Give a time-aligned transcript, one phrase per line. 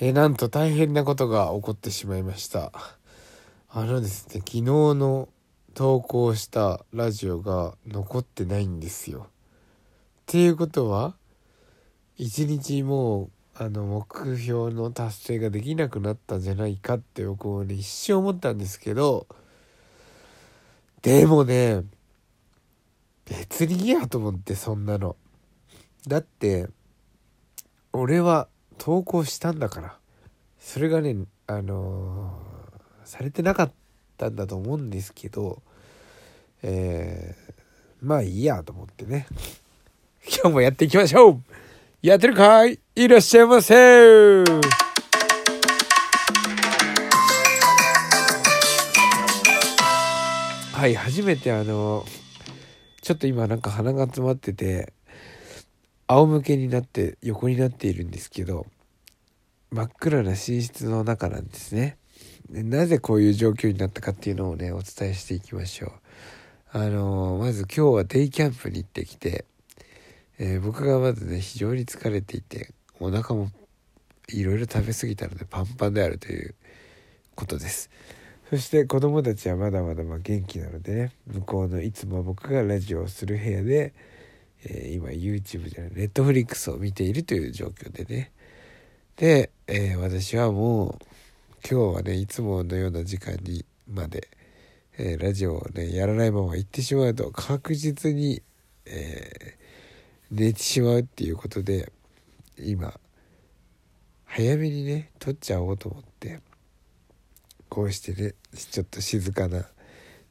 [0.00, 2.70] えーなんと大変なことが起こってしまいました。
[3.68, 5.28] あのですね昨日の
[5.74, 9.26] 投稿したラジオが残ってないんですよ。
[9.28, 9.30] っ
[10.26, 11.16] ていうことは
[12.16, 19.26] 一日もうあの目標の達成ができなくなったんじゃないかって僕もね一瞬思ったんですけど
[21.02, 21.82] でもね
[23.24, 25.16] 別にいいやと思ってそんなの。
[26.06, 26.68] だって
[27.92, 28.46] 俺は
[28.78, 29.96] 投稿したんだから。
[30.60, 31.16] それがね
[31.46, 33.72] あのーされてなかっ
[34.18, 35.62] たんだと思うんですけど
[36.62, 37.54] えー
[38.02, 39.26] まあいいやと思ってね。
[40.28, 41.42] 今日もやっていきましょう。
[42.02, 42.78] やってるかい？
[42.94, 44.44] いらっしゃいませ。
[50.72, 52.04] はい初めてあの
[53.00, 54.92] ちょっと今なんか鼻が詰まってて
[56.08, 58.66] 仰向けになって横になっているんですけど
[59.70, 61.98] 真っ暗な寝室の中なんですね。
[62.50, 65.90] でなぜこういう状況になったかっていうのをねお伝えしていきましょう。
[66.72, 69.44] あのまず今日はデイキャンプに行ってきて、
[70.38, 73.50] えー僕がまずね非常に疲れていてお腹も
[74.28, 76.54] いろいろ食べ過ぎたのでパンパンであるという
[77.34, 77.90] ことです。
[78.48, 83.92] そして子供たちはまだまだまあ元気なのでね向こうのいつも僕がラジオをする部屋で、
[84.64, 88.32] えー今 YouTube じゃない Netflix を見ているという状況でね。
[89.16, 91.04] で、えー私はもう
[91.68, 94.28] 今日はねいつものような時間にまで、
[94.98, 98.42] えーラジオをねやらないまま行ってしまうと確実に、
[98.86, 99.56] え
[100.30, 101.90] 寝てしまうっていうことで
[102.58, 102.98] 今
[104.26, 106.40] 早めにね撮っちゃおうと思って
[107.68, 109.66] こうしてねちょっと静かな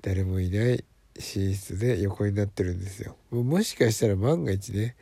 [0.02, 0.83] 誰もいない
[1.18, 3.16] 寝室で横になってるんですよ。
[3.32, 4.96] もしかしたら万が一ね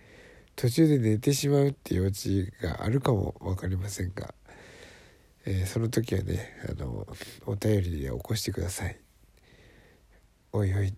[0.56, 4.34] 途中で寝てしまうっていうオチがあるかも分かりませんが、
[5.46, 7.06] えーその時はねあの
[7.46, 8.98] お便りで起こしてください。
[10.52, 10.94] おいおい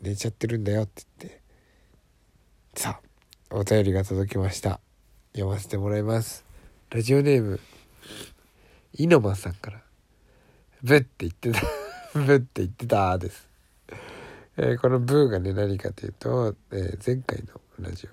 [0.00, 1.42] 寝ちゃってるんだよって言って。
[2.74, 3.00] さ
[3.50, 4.80] あお便りが届きました。
[5.34, 6.44] 読ませてもらいます。
[6.90, 7.60] ラジオネーム
[8.94, 9.82] イノマさんから。
[10.82, 11.60] ブって言ってた。
[12.14, 13.48] ブって言ってたです、
[14.56, 18.10] えーこのブーがね何かというと、えー前回のラジオ。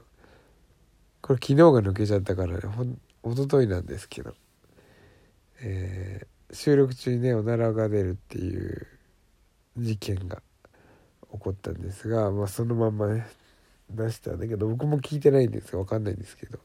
[1.21, 4.33] これ昨日が抜けちゃったからねほん一昨日なんですけど、
[5.61, 8.87] えー収録中にねおならが出るっていう
[9.77, 10.41] 事件が
[11.31, 13.27] 起こったんですが、まあ、そのまんまね
[13.91, 16.57] 出したんだけど僕も聞いてないんですが分かんないんですけど。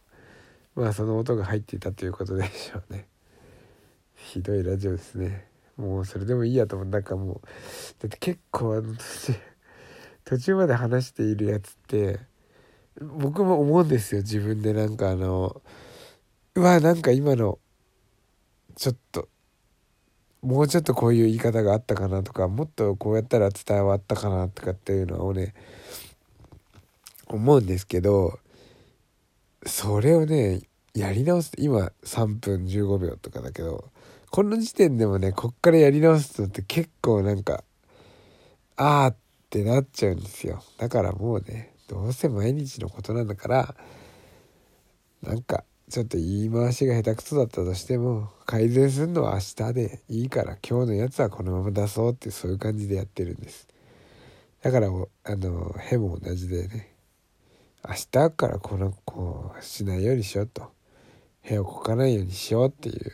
[0.75, 3.07] まあその音が入っていたということでしょうね。
[4.17, 5.47] ひどいラジオですね。
[5.77, 6.89] もうそれでもいいやと思う。
[6.89, 7.41] なんかもう
[8.01, 9.54] だって結構あの途中
[10.25, 12.21] 途中まで話しているやつって
[13.01, 14.73] 僕も思うんですよ自分で。
[14.73, 15.61] なんかあの
[16.55, 17.59] うわなんか今の
[18.77, 19.29] ちょっと
[20.43, 25.55] もうちょっとこういう言い方があったかなとかもっとこうやったら伝わったかなとかっていうのをね
[27.27, 28.39] 思うんですけど
[29.67, 30.61] それをね
[30.95, 33.91] やり直す今3分15秒とかだけど
[34.31, 37.65] この時点でもねこっからやり直すのって結構なんか
[38.77, 39.17] あーっ
[39.55, 40.61] ってなっちゃうんですよ。
[40.79, 43.75] だからもうねどうせ毎日のことなんだから
[45.23, 53.69] なんかちょっと言い回しが下手くそだったとしても改善するのは明日でいいから今日のやつはこのまま出そうってそういう感じでやってるんです。
[54.61, 56.93] だからあのへも同じでね
[57.89, 60.73] 明日からこのこうしないようにしようと
[61.49, 63.13] 部をこかないようにしようっていう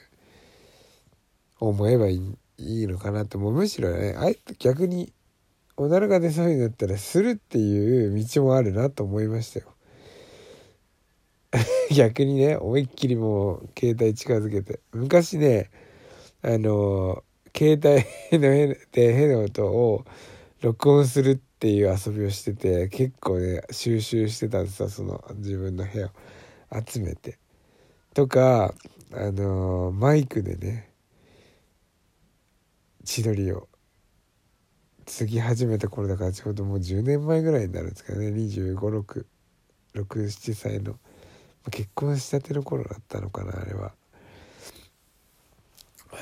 [1.58, 3.52] 思えばいいいいのかなってもう。
[3.52, 5.12] むしろねあえて逆に
[5.80, 9.74] おならが出そうになったらするっていう道もあるなと思いましたよ。
[11.96, 14.80] 逆にね思いっきりもう携帯近づけて。
[14.92, 15.70] 昔ね
[16.42, 17.24] あの
[17.56, 17.80] 携
[18.30, 20.04] 帯のへでへの音を
[20.60, 26.10] 録音するっていう遊びをしてて結構ね収集してたんですよその自分の部屋を。
[26.86, 27.38] 集めて。
[28.12, 28.74] とか
[29.12, 30.90] あのマイクでね
[33.02, 33.69] 千鳥を
[35.10, 38.28] 継ぎ始めた頃だからちょうどもう10年前ぐらいになるんですかね。
[38.28, 39.26] 2 5 6
[39.94, 40.94] 67歳の
[41.70, 43.92] 結婚したての頃だったのかなあれは。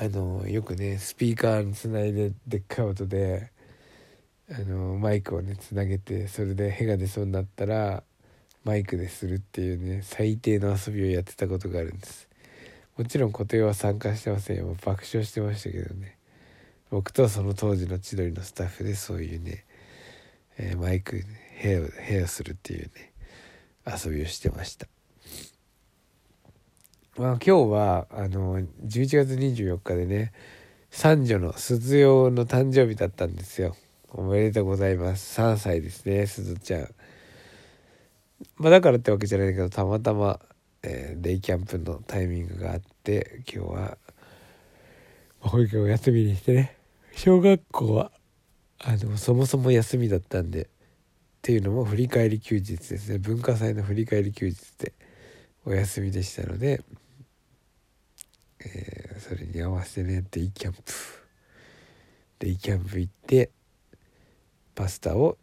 [0.01, 3.51] あのよくねスピーカーにつないででっかい音で
[4.49, 8.03] あのマイクをねつなげてそれで屁が出そうになったら
[8.63, 12.27] マイクでするっていうね最低の遊びをやってたことがあるんです。
[12.97, 14.75] もちろん固定は参加してませんよ。
[14.83, 16.18] 爆笑してましたけどね。
[16.89, 19.65] 僕とその当時の千鳥のスタッフでそういうね、
[20.57, 21.23] えーマイクで
[22.07, 23.13] 部屋をするっていうね
[23.85, 24.87] 遊びをしてました。
[27.17, 30.31] まあ今日はあの11月24日でね
[30.89, 33.75] 三女の鈴代の誕生日だったんですよ。
[34.11, 35.39] おめでとうございます。
[35.39, 36.87] 3歳ですね鈴ちゃん。
[38.57, 40.39] まあだからってわけじゃないけどたまたま、
[40.81, 43.97] えー、デイキャンプのタイミングがあって今日は
[45.41, 46.78] 保育園を休みにしてね。
[47.21, 48.13] 小学校は
[48.77, 50.67] あのそもそも休みだったんでっ
[51.41, 53.17] ていうのも振り返り休日ですね。
[53.17, 54.93] 文化祭の振り返り休日で
[55.65, 56.81] お休みでしたので、
[58.61, 60.81] えー、それに合わせてねデイキャンプ。
[62.39, 63.51] デイキャンプ行って
[64.73, 65.37] パスタを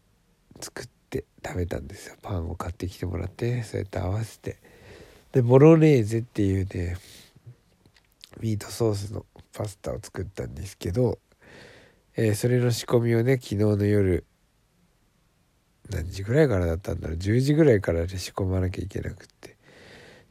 [0.59, 2.17] 作って食べたんですよ。
[2.23, 4.57] パンを買ってきてもらってそうやって合わせて。
[5.33, 6.97] でボロネーゼっていうね
[8.41, 11.19] ミートソースのパスタを作ったんですけど、
[12.17, 14.25] えー、それの仕込みをね昨日の夜
[15.91, 17.17] 何時ぐらいからだったんだろう。
[17.17, 19.57] 10時ぐらいからで仕込まなきゃいけなくって。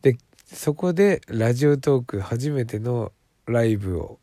[0.01, 3.11] でそこでラジオトーク初めての
[3.45, 4.19] ライブを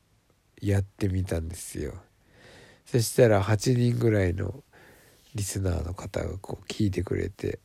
[0.61, 1.95] やってみたんですよ。
[2.85, 4.63] そしたら8人ぐらいの
[5.35, 7.59] リスナーの方がこう聞いてくれて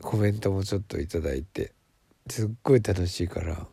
[0.00, 1.72] コメントもちょっと頂いて
[2.28, 3.66] すっごい楽しいから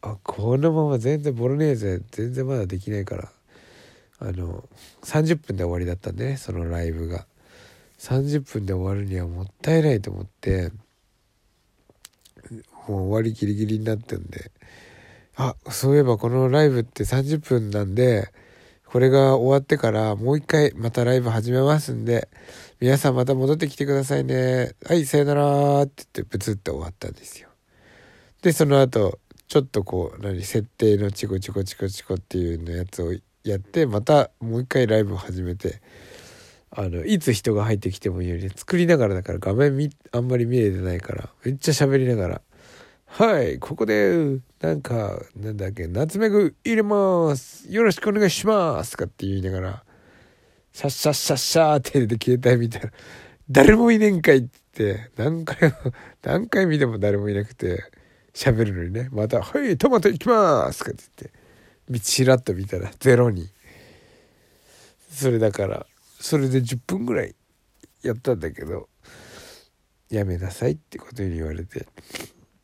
[0.00, 3.28] あこのまま全然ボロネーゼ全然まだできないから
[4.20, 4.68] あの
[5.02, 7.26] 30分で終わりだったんでねそのライブが。
[7.98, 10.70] 30分で終わるにはもったいないと思って
[12.86, 14.52] もう終わりギリギリになってんで。
[15.40, 18.32] あそういえばこのライブって30分なんで
[18.84, 22.28] これが終わってからもう一回またライブ始めますんで
[22.80, 24.72] 皆さんまた戻ってきてくださいね。
[24.84, 27.48] はいさよならって言ってブツって終わったんですよ。
[28.42, 33.12] でその後ちょっとこう何設定のチコチコチコチコっていうのやつを
[33.48, 35.80] やってまたもう一回ライブを始めて
[36.70, 42.40] あのいつ人が入ってきてもいいように作りながらだから画面みあんまり見れてないからめっちゃ喋りながら
[43.06, 49.84] 「はいここでなんかなんだっけ夏目具入れますよろしくお願いします」とかって言いながら
[50.72, 52.92] 「シャッシャッシャッシャー」ってで携帯見たら
[53.50, 55.76] 「誰もいねんかい」って何回も
[56.22, 57.82] 何回見ても誰もいなくて
[58.34, 61.47] 喋るのにねまた「はいトマトいきます」とかって言って。
[62.00, 63.48] ちらっと見たらゼロに。
[65.10, 65.86] それだから
[66.20, 67.34] それで10分ぐらい
[68.02, 68.88] やったんだけど
[70.10, 71.86] やめなさいってことに言われて。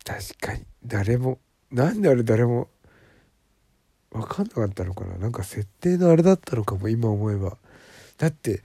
[0.05, 0.65] 確かに。
[0.85, 1.39] 誰も
[1.71, 2.69] なんであれ誰も
[4.11, 5.17] 分かんなかったのかな。
[5.17, 7.57] なんか設定のあれだったのかも今思えば。
[8.19, 8.63] だって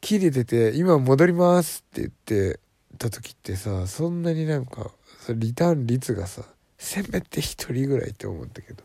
[0.00, 2.60] 切れてて「今戻ります」って言って
[2.98, 4.92] た時ってさそんなになんか
[5.34, 6.44] リターン率がさ
[6.78, 8.84] せめて1人ぐらいって思ったけど。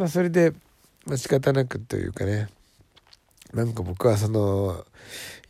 [0.00, 0.54] まあそれで、
[1.04, 2.48] まあ、仕方なくというかね。
[3.52, 4.86] なんか僕はその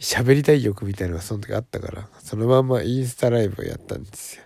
[0.00, 4.42] 喋りたい欲みたいのがその時あったからそのまんまインスタライブをやったんですよ。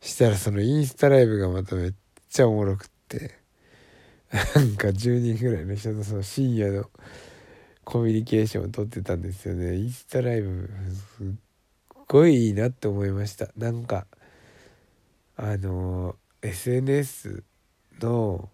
[0.00, 1.94] したらそのインスタライブがまためっ
[2.30, 3.38] ちゃおもろくって
[4.32, 6.90] なんか10人ぐらいの人とその深夜の
[7.84, 9.76] コミュニケーションをとってたんですよね。
[9.76, 10.68] インスタライブ
[11.18, 11.26] すっ
[12.08, 13.50] ごいいいなって思いました。
[13.56, 14.08] なんか
[15.36, 17.44] あの SNS
[18.00, 18.48] の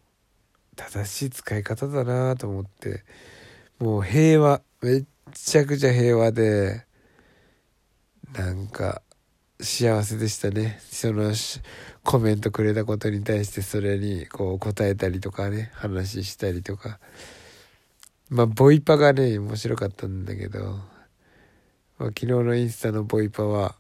[0.78, 3.04] 正しい使い方だなと思って。
[3.80, 4.62] もう平和。
[4.80, 6.86] めっちゃくちゃ平和で。
[8.32, 9.02] なんか
[9.60, 10.78] 幸せでしたね。
[10.88, 11.32] その
[12.04, 15.72] コメントくれたことに対してそれにこう答えたりとかね。
[15.74, 17.00] 話したりとか。
[18.30, 20.76] まあボイパがね面白かったんだけど、ま
[21.98, 23.74] あ、昨日のインスタのボイパは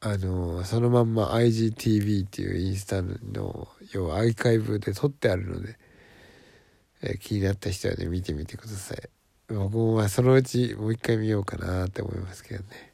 [0.00, 5.76] あのそのまんま IGTV っていうインスタの要はアーカイブで撮ってあるので
[7.02, 9.08] え、気になった人はね見てみてください。
[9.48, 12.92] 僕もまあそのうちもう一回見ようかなって思いますけどね。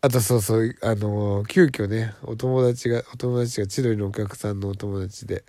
[0.00, 5.44] あとそうそうあのー、急遽ねお友達がお友達が千鳥のお客さんのお友達で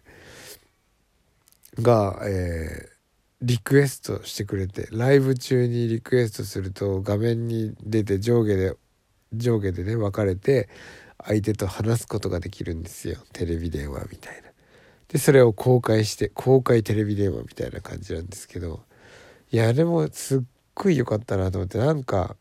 [1.82, 2.90] がえー、
[3.42, 8.76] リクエストしてくれてライブ中にリクエストすると画面に出て上下で
[9.34, 10.70] 上下でね分かれて
[11.24, 14.48] 相手と話すことができるんですよテレビ電話みたいな。
[15.10, 18.82] でそれを公開して公開テレビ電話みたいな感じなんですけど
[19.52, 20.42] いやでもすっ
[20.76, 22.36] ごい良かったなと思ってなんか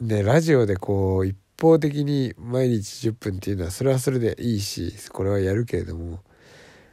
[0.00, 6.20] ねラジオでこう一方的に毎日10分っていうのはそれはそれでいいしこれはやるけれども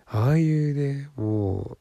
[0.06, 1.78] ああいうねもう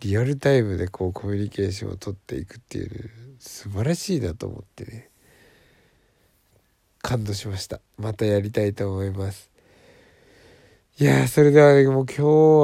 [0.00, 5.10] リアルタイムでこうコミュニケーションをとっていくっていう素晴らしいなと思ってね
[7.08, 7.80] 感動しました。
[7.96, 9.50] またやりたいと思います。
[10.98, 12.22] いやそれでは、ね、もう今日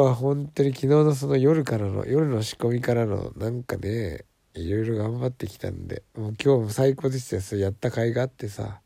[0.09, 7.43] は本当に昨日のその夜からの夜の仕込みからのなんかねいろいろ頑張ってきたんでもう今日も最高でしたよ。
[7.43, 8.83] それやった甲斐があってさ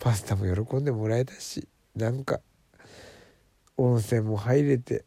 [0.00, 2.40] パスタも喜んでもらえたしなんか
[3.76, 5.04] 温泉も入れて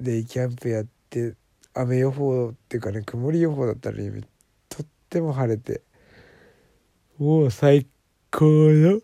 [0.00, 1.34] デイキャンプやって
[1.74, 4.24] 雨予報っていうかね曇り予報だったのに
[4.70, 5.82] とっても晴れて
[7.18, 7.86] もう最
[8.36, 9.00] 高の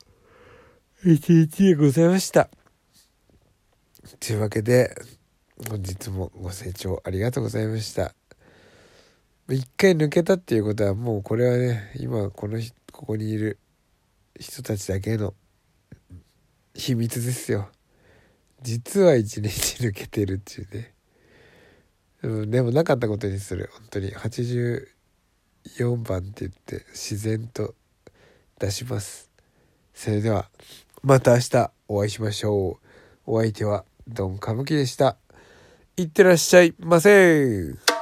[1.04, 2.50] 一日でございました。
[4.18, 4.92] というわけで
[5.68, 8.12] 本日もご清聴ありがとうございました。
[9.48, 12.58] 一回抜けたっていうことはもうこれはね今この
[12.90, 13.60] ここにいる
[14.36, 15.34] 人たちだけの
[16.74, 17.68] 秘密ですよ。
[18.62, 19.48] 実は一日
[19.84, 20.92] 抜けてるっていうね、
[22.22, 23.70] うん、でもなかったことにする。
[23.74, 24.10] 本当に。
[24.10, 24.88] 84
[26.02, 27.76] 番って言って自然と
[28.60, 29.28] 出します。
[29.92, 30.48] それでは
[31.02, 32.78] また明日お会いしましょ
[33.26, 33.32] う。
[33.32, 35.16] お相手はドン歌舞伎でした。
[35.96, 37.99] いってらっしゃいませ。